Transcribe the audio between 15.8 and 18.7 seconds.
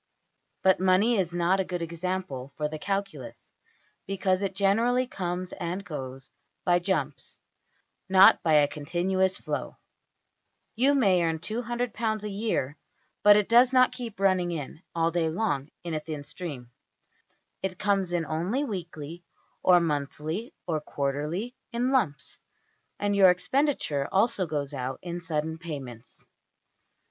in a thin stream; it comes in only